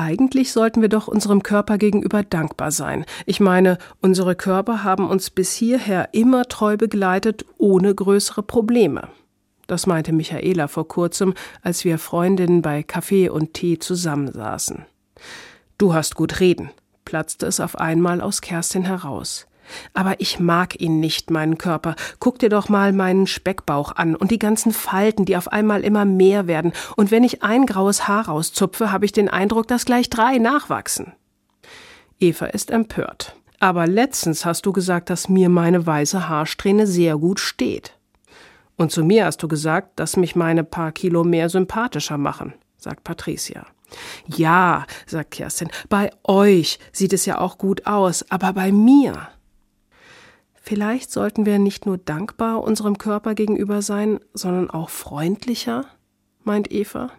Eigentlich 0.00 0.52
sollten 0.52 0.80
wir 0.80 0.88
doch 0.88 1.08
unserem 1.08 1.42
Körper 1.42 1.76
gegenüber 1.76 2.22
dankbar 2.22 2.70
sein. 2.70 3.04
Ich 3.26 3.38
meine, 3.38 3.76
unsere 4.00 4.34
Körper 4.34 4.82
haben 4.82 5.06
uns 5.06 5.28
bis 5.28 5.52
hierher 5.52 6.14
immer 6.14 6.46
treu 6.46 6.78
begleitet, 6.78 7.44
ohne 7.58 7.94
größere 7.94 8.42
Probleme. 8.42 9.08
Das 9.66 9.86
meinte 9.86 10.14
Michaela 10.14 10.68
vor 10.68 10.88
kurzem, 10.88 11.34
als 11.60 11.84
wir 11.84 11.98
Freundinnen 11.98 12.62
bei 12.62 12.82
Kaffee 12.82 13.28
und 13.28 13.52
Tee 13.52 13.78
zusammensaßen. 13.78 14.86
Du 15.76 15.92
hast 15.92 16.14
gut 16.14 16.40
reden, 16.40 16.70
platzte 17.04 17.44
es 17.44 17.60
auf 17.60 17.76
einmal 17.76 18.22
aus 18.22 18.40
Kerstin 18.40 18.84
heraus. 18.84 19.48
Aber 19.94 20.20
ich 20.20 20.40
mag 20.40 20.80
ihn 20.80 21.00
nicht, 21.00 21.30
meinen 21.30 21.58
Körper. 21.58 21.96
Guck 22.18 22.38
dir 22.38 22.48
doch 22.48 22.68
mal 22.68 22.92
meinen 22.92 23.26
Speckbauch 23.26 23.92
an 23.96 24.16
und 24.16 24.30
die 24.30 24.38
ganzen 24.38 24.72
Falten, 24.72 25.24
die 25.24 25.36
auf 25.36 25.48
einmal 25.48 25.82
immer 25.82 26.04
mehr 26.04 26.46
werden. 26.46 26.72
Und 26.96 27.10
wenn 27.10 27.24
ich 27.24 27.42
ein 27.42 27.66
graues 27.66 28.08
Haar 28.08 28.28
rauszupfe, 28.28 28.92
habe 28.92 29.04
ich 29.04 29.12
den 29.12 29.28
Eindruck, 29.28 29.68
dass 29.68 29.84
gleich 29.84 30.10
drei 30.10 30.38
nachwachsen. 30.38 31.12
Eva 32.18 32.46
ist 32.46 32.70
empört. 32.70 33.34
Aber 33.58 33.86
letztens 33.86 34.46
hast 34.46 34.64
du 34.64 34.72
gesagt, 34.72 35.10
dass 35.10 35.28
mir 35.28 35.48
meine 35.48 35.86
weiße 35.86 36.28
Haarsträhne 36.28 36.86
sehr 36.86 37.18
gut 37.18 37.40
steht. 37.40 37.94
Und 38.76 38.90
zu 38.90 39.04
mir 39.04 39.26
hast 39.26 39.42
du 39.42 39.48
gesagt, 39.48 40.00
dass 40.00 40.16
mich 40.16 40.34
meine 40.34 40.64
paar 40.64 40.92
Kilo 40.92 41.22
mehr 41.22 41.50
sympathischer 41.50 42.16
machen, 42.16 42.54
sagt 42.78 43.04
Patricia. 43.04 43.66
Ja, 44.26 44.86
sagt 45.06 45.32
Kerstin, 45.32 45.68
bei 45.90 46.10
euch 46.24 46.78
sieht 46.92 47.12
es 47.12 47.26
ja 47.26 47.38
auch 47.38 47.58
gut 47.58 47.86
aus, 47.86 48.24
aber 48.30 48.54
bei 48.54 48.72
mir. 48.72 49.28
Vielleicht 50.70 51.10
sollten 51.10 51.46
wir 51.46 51.58
nicht 51.58 51.84
nur 51.84 51.98
dankbar 51.98 52.62
unserem 52.62 52.96
Körper 52.96 53.34
gegenüber 53.34 53.82
sein, 53.82 54.20
sondern 54.34 54.70
auch 54.70 54.88
freundlicher, 54.88 55.84
meint 56.44 56.70
Eva. 56.70 57.10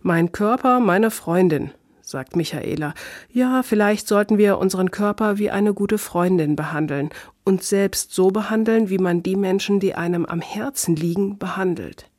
Mein 0.00 0.32
Körper, 0.32 0.80
meine 0.80 1.12
Freundin, 1.12 1.70
sagt 2.02 2.34
Michaela. 2.34 2.94
Ja, 3.30 3.62
vielleicht 3.62 4.08
sollten 4.08 4.38
wir 4.38 4.58
unseren 4.58 4.90
Körper 4.90 5.38
wie 5.38 5.52
eine 5.52 5.72
gute 5.72 5.98
Freundin 5.98 6.56
behandeln, 6.56 7.10
und 7.44 7.62
selbst 7.62 8.12
so 8.12 8.32
behandeln, 8.32 8.90
wie 8.90 8.98
man 8.98 9.22
die 9.22 9.36
Menschen, 9.36 9.78
die 9.78 9.94
einem 9.94 10.26
am 10.26 10.40
Herzen 10.40 10.96
liegen, 10.96 11.38
behandelt. 11.38 12.10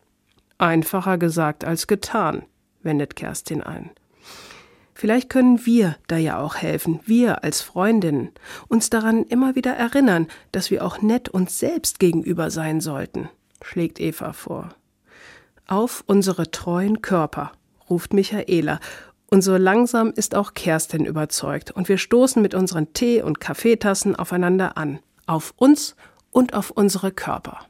Einfacher 0.57 1.17
gesagt 1.17 1.65
als 1.65 1.85
getan, 1.85 2.43
wendet 2.81 3.17
Kerstin 3.17 3.61
ein. 3.61 3.89
Vielleicht 4.99 5.29
können 5.29 5.65
wir 5.65 5.95
da 6.07 6.17
ja 6.17 6.41
auch 6.41 6.57
helfen, 6.57 6.99
wir 7.05 7.45
als 7.45 7.61
Freundinnen, 7.61 8.31
uns 8.67 8.89
daran 8.89 9.23
immer 9.23 9.55
wieder 9.55 9.71
erinnern, 9.71 10.27
dass 10.51 10.71
wir 10.71 10.83
auch 10.83 11.01
nett 11.01 11.29
uns 11.29 11.57
selbst 11.57 11.99
gegenüber 11.99 12.51
sein 12.51 12.81
sollten, 12.81 13.29
schlägt 13.61 14.01
Eva 14.01 14.33
vor. 14.33 14.75
Auf 15.67 16.03
unsere 16.05 16.51
treuen 16.51 17.01
Körper, 17.01 17.53
ruft 17.89 18.13
Michaela, 18.13 18.81
und 19.27 19.41
so 19.41 19.55
langsam 19.55 20.11
ist 20.13 20.35
auch 20.35 20.53
Kerstin 20.53 21.05
überzeugt, 21.05 21.71
und 21.71 21.87
wir 21.87 21.97
stoßen 21.97 22.41
mit 22.41 22.53
unseren 22.53 22.91
Tee- 22.91 23.21
und 23.21 23.39
Kaffeetassen 23.39 24.17
aufeinander 24.17 24.75
an, 24.75 24.99
auf 25.27 25.53
uns 25.55 25.95
und 26.29 26.53
auf 26.53 26.71
unsere 26.71 27.13
Körper. 27.13 27.61